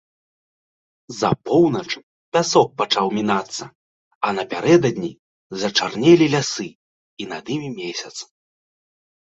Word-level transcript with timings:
За 1.19 1.29
поўнач 1.49 1.83
пясок 2.37 2.69
пачаў 2.83 3.07
мінацца, 3.17 3.65
а 4.25 4.35
напярэдадні 4.39 5.11
зачарнелі 5.65 6.25
лясы 6.37 6.69
і 7.25 7.31
над 7.37 7.45
імі 7.59 7.69
месяц. 7.81 8.15